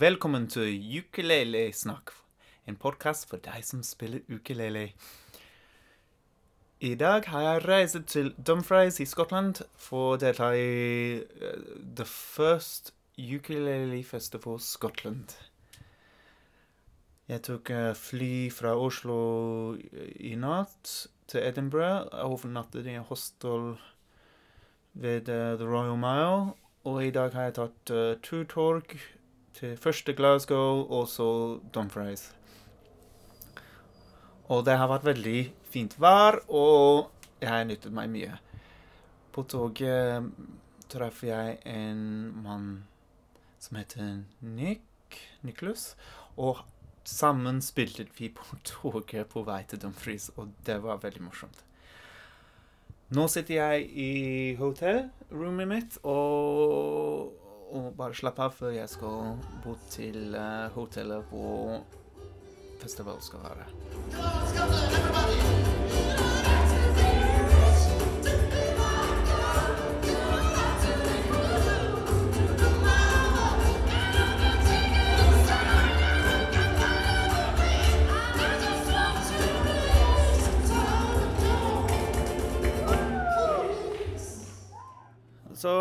[0.00, 2.10] velkommen til Ukulele-snakk,
[2.68, 4.94] en podkast for deg som spiller ukulele.
[6.80, 12.08] I dag har jeg reist til Dumfries i Skottland for å delta i uh, The
[12.08, 15.36] First Ukulele Festival Scotland.
[17.28, 19.20] Jeg tok uh, fly fra Oslo
[20.16, 20.96] i natt
[21.28, 22.08] til Edinburgh.
[22.08, 23.74] Jeg overnattet i hostel
[24.94, 26.52] ved uh, The Royal Mile.
[26.88, 29.00] Og i dag har jeg tatt uh, to tog
[29.60, 32.30] til første Glasgow og så Dumfries.
[34.48, 37.10] Og det har vært veldig fint vær, og
[37.42, 38.38] jeg har nyttet meg mye.
[39.30, 40.30] På toget
[40.90, 42.00] traff jeg en
[42.42, 42.70] mann
[43.60, 45.92] som heter Nick, Nicholas,
[46.40, 46.64] og
[47.04, 51.66] sammen spilte vi på toget på vei til Dumfries, og det var veldig morsomt.
[53.10, 54.10] Nå sitter jeg i
[54.56, 57.39] hotellrommet mitt og
[57.70, 61.80] og bare slappe av før jeg skal bort til uh, hotellet hvor
[62.80, 63.64] festival skal være.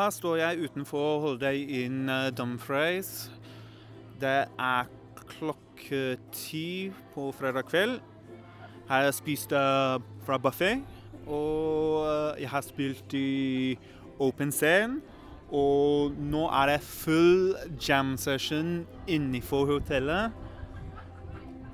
[0.00, 3.30] Her står jeg utenfor Holiday Inn uh, Dumfries.
[4.20, 4.88] Det er
[5.28, 7.98] klokke ti på fredag kveld.
[8.88, 10.78] Her har jeg spist uh, fra buffé,
[11.26, 13.78] og uh, jeg har spilt i
[14.18, 15.02] open scene.
[15.52, 17.56] Og nå er det full
[17.88, 20.32] jam session innenfor hotellet.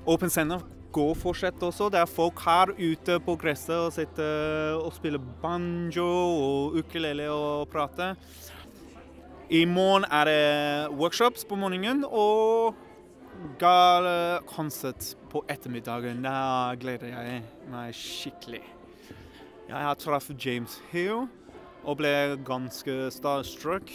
[0.07, 0.59] Open scene
[0.97, 1.91] går fortsatt også.
[1.93, 7.69] Det er folk her ute på gresset og sitter og spiller banjo og ukulele og
[7.71, 8.17] prater.
[9.49, 12.75] I morgen er det workshops på morgenen og
[13.61, 16.25] gale konsert på ettermiddagen.
[16.25, 18.63] Da gleder jeg meg skikkelig.
[19.67, 21.27] Jeg har truffet James Hill
[21.83, 22.11] og ble
[22.47, 23.91] ganske starstruck.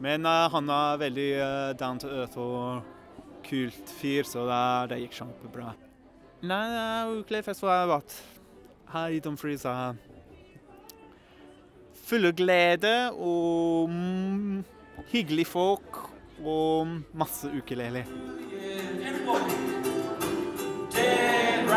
[0.00, 2.82] Men uh, han er veldig uh, down to earth og
[3.44, 4.64] kult fyr, så det,
[4.94, 5.74] det gikk kjempebra.
[6.40, 8.14] Nei, ukulelefestival har vært
[8.94, 9.64] her i Dumfries.
[9.68, 9.98] er
[12.08, 14.64] Fulle glede og mm,
[15.12, 16.00] hyggelige folk
[16.40, 18.06] og masse ukulele.
[20.90, 21.68] Dead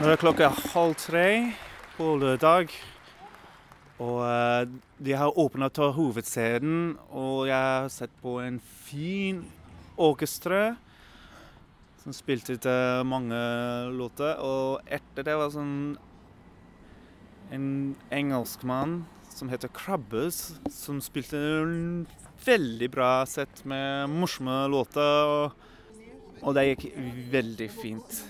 [0.00, 1.24] Nå er det klokka halv tre
[1.92, 2.70] på lørdag.
[4.00, 4.62] Og eh,
[4.96, 8.56] de har åpna til hovedscenen, og jeg har sett på en
[8.86, 9.42] fin
[10.00, 10.62] orkestre
[12.00, 13.42] som spilte til mange
[13.92, 14.40] låter.
[14.40, 15.76] Og etter det var sånn
[17.52, 17.68] en
[18.08, 22.08] engelskmann som heter Krabbes, som spilte en
[22.48, 25.36] veldig bra sett med morsomme låter.
[25.36, 25.72] Og,
[26.40, 26.92] og det gikk
[27.36, 28.22] veldig fint.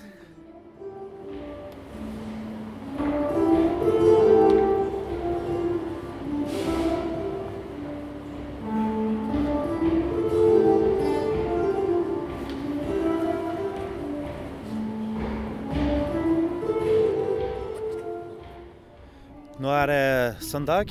[19.61, 20.89] Nå er det søndag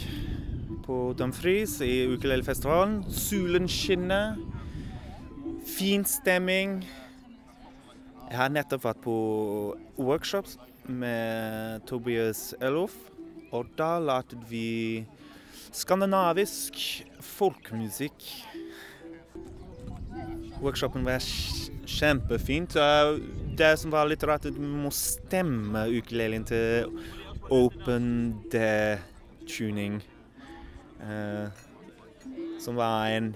[0.86, 3.00] på Dumfries i ukulelefestivalen.
[3.10, 4.36] Solen skinner.
[5.66, 6.84] Fin stemning.
[8.30, 9.16] Jeg har nettopp vært på
[9.98, 12.94] workshops med Tobias Elof,
[13.50, 15.02] og da lærte vi
[15.74, 16.78] skandinavisk
[17.26, 18.28] folkemusikk.
[20.62, 21.26] Workshopen var
[21.90, 22.78] kjempefint.
[23.58, 26.94] Det som var litt rart, at du må stemme ukulelen til
[27.50, 30.00] open D-tuning.
[31.00, 31.48] Uh,
[32.60, 33.34] som var en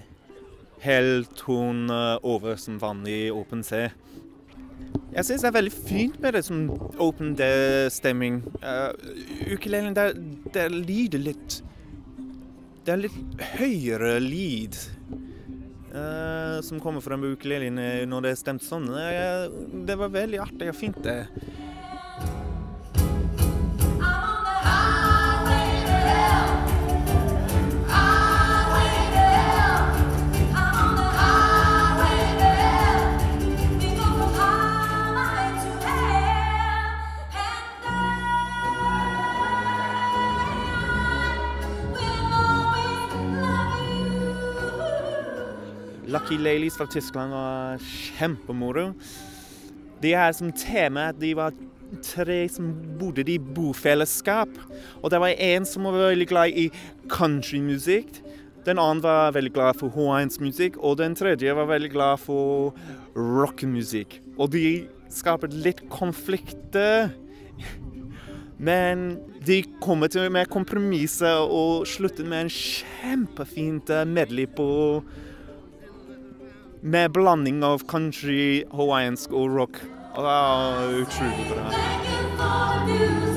[0.84, 3.88] hel tone over som vanlig open C.
[5.14, 6.64] Jeg syns det er veldig fint med det som
[7.00, 8.42] open D-stemming.
[8.64, 8.90] Uh,
[9.54, 10.10] ukulelen, det,
[10.54, 11.60] det lyder litt
[12.84, 14.76] Det er litt høyere lyd
[15.94, 18.90] uh, som kommer fra ukulelen eh, når det er stemt sånn.
[18.90, 19.46] Uh,
[19.86, 21.22] det var veldig artig og fint, det.
[46.14, 48.92] Lucky Ladies fra Tyskland var kjempemoro.
[50.02, 51.56] De har som tema at de var
[52.06, 52.68] tre som
[53.00, 54.52] bodde i bofellesskap.
[55.02, 56.68] Og det var en som var veldig glad i
[57.10, 58.20] countrymusikk.
[58.64, 62.78] Den andre var veldig glad for hawaiiansk musikk, og den tredje var veldig glad for
[63.18, 64.20] rockemusikk.
[64.38, 67.10] Og de skaper litt konflikter.
[68.54, 74.70] Men de kommer til med kompromisser og slutter med en kjempefint medley på
[76.84, 79.78] Med blanding av country, hawaiiansk og rock.
[80.14, 83.33] Og det er utrolig bra.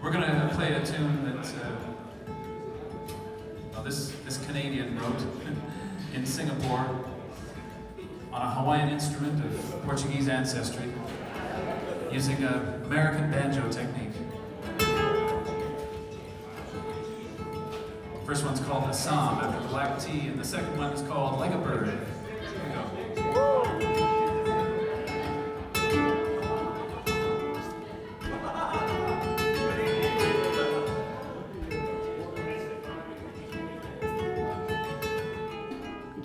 [0.00, 1.70] We're going to play a tune that uh,
[3.72, 5.20] well, this, this Canadian wrote
[6.14, 7.04] in Singapore
[8.32, 10.84] on a Hawaiian instrument of Portuguese ancestry
[12.12, 14.12] using an American banjo technique.
[18.24, 21.58] First one's called Assam after black tea, and the second one is called Like a
[21.58, 21.88] Bird.
[21.88, 24.17] Here we go.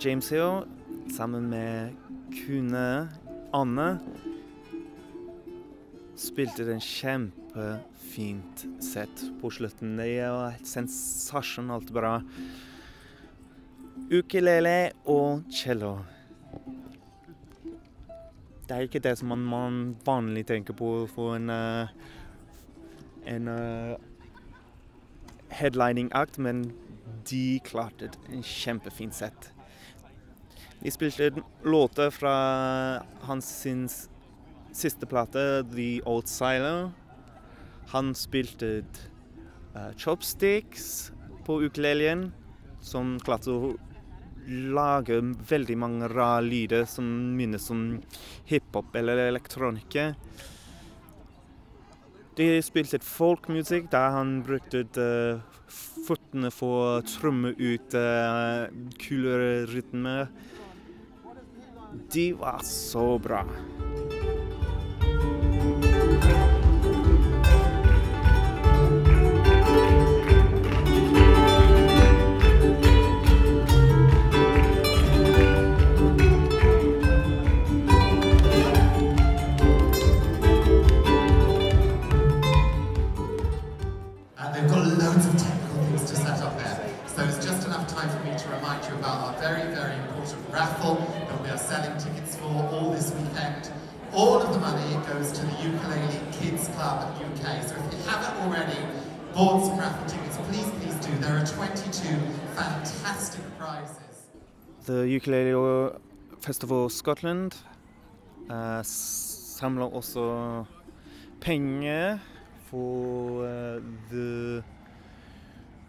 [0.04, 0.66] James Hill
[1.16, 1.94] sammen med
[2.46, 3.08] kune
[3.56, 3.86] Anne
[6.20, 9.96] spilte den kjempefint sett på slutten.
[9.96, 12.18] Det var helt sensasjonalt bra.
[14.12, 15.94] Ukulele og cello.
[18.68, 21.96] Det er ikke det som man, man vanlig tenker på for en eh,
[23.24, 23.96] en eh,
[25.48, 26.66] headlining act, men
[27.30, 29.54] de klarte en kjempefint sett.
[30.80, 31.30] De spilte
[31.62, 32.34] låter fra
[33.20, 33.68] hans
[34.72, 36.90] siste plate, The Old Siler.
[37.94, 38.84] Han spilte
[39.76, 41.12] uh, chopsticks
[41.46, 42.32] på ukulelen,
[42.80, 43.74] som klarte å
[44.48, 47.06] lage veldig mange rare lyder som
[47.36, 47.84] minnes om
[48.48, 50.12] hiphop eller elektronika.
[52.36, 55.40] De spilte folkmusikk der han brukte uh,
[56.04, 58.66] føttene for å tromme ut uh,
[59.00, 60.28] kulere rytmer.
[62.12, 62.58] De var
[90.24, 90.94] very important raffle
[91.28, 93.70] that we are selling tickets for all this weekend.
[94.12, 97.62] All of the money goes to the Ukulele Kids Club UK.
[97.62, 98.78] So if you haven't already
[99.34, 101.12] bought some raffle tickets, please, please do.
[101.18, 102.16] There are 22
[102.54, 104.28] fantastic prizes.
[104.86, 105.98] The Ukulele
[106.40, 107.54] Festival Scotland
[108.50, 110.64] eh, samler også
[111.40, 112.18] penger
[112.70, 114.62] for eh, The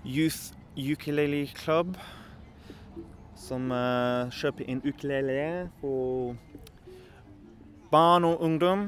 [0.06, 1.98] Youth Ukulele Club,
[3.40, 6.36] som uh, kjøper inn ukulele for
[7.92, 8.88] barn og ungdom.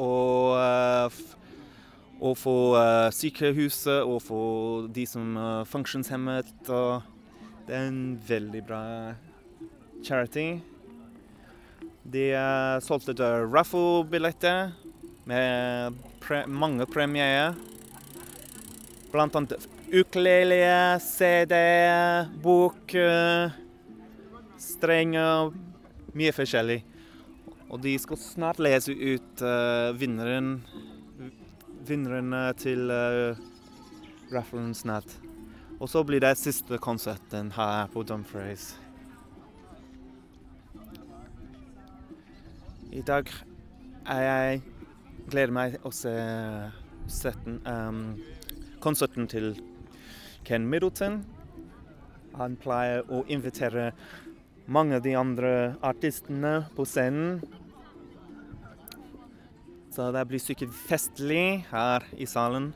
[0.00, 1.12] Og, uh,
[2.22, 6.52] og for uh, sykehuset og for de som er funksjonshemmet.
[6.66, 8.84] Det er en veldig bra
[10.02, 10.62] charity.
[12.02, 12.24] De
[12.82, 13.14] solgte
[13.46, 14.72] raffle-billetter
[15.30, 17.54] med pre mange premier.
[19.12, 21.54] Blant annet ukulele, CD,
[22.42, 23.50] bok, eh,
[24.58, 25.52] strenger
[26.12, 26.82] Mye forskjellig.
[27.72, 30.58] Og de skal snart lese ut uh, vinneren
[31.88, 33.38] Vinneren eh, til uh,
[34.32, 35.08] rafflen snart.
[35.80, 38.74] Og så blir det siste konserten her på Dumfries.
[42.92, 43.32] I dag
[44.04, 44.62] er jeg
[45.32, 46.12] gleder meg å se
[47.64, 48.04] um,
[48.84, 49.54] konserten til
[50.44, 51.20] Ken Middleton.
[52.38, 53.90] Han pleier å invitere
[54.66, 55.52] mange av de andre
[55.84, 57.42] artistene på scenen.
[59.92, 62.70] Så det blir sikkert festlig her i salen.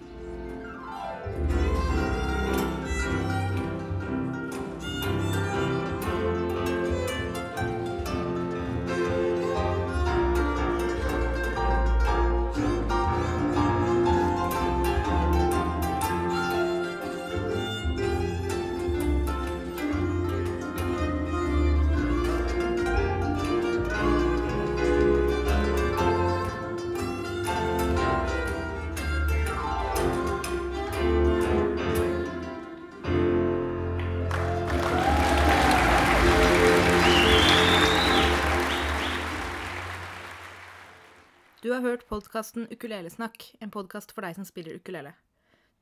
[41.86, 45.12] Hørt podkasten Ukulelesnakk, en podkast for deg som spiller ukulele.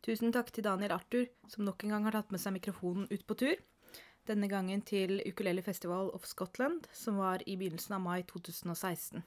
[0.05, 3.25] Tusen takk til Daniel Arthur, som nok en gang har tatt med seg mikrofonen ut
[3.25, 3.55] på tur.
[4.29, 9.25] Denne gangen til Ukulele Festival of Scotland, som var i begynnelsen av mai 2016.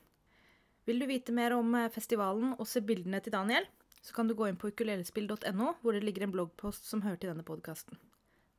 [0.86, 3.66] Vil du vite mer om eh, festivalen og se bildene til Daniel,
[4.02, 7.34] så kan du gå inn på ukulelespill.no, hvor det ligger en bloggpost som hører til
[7.34, 7.98] denne podkasten.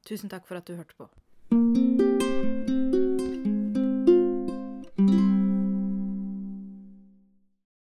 [0.09, 1.98] Tusen takk for at du hørte på.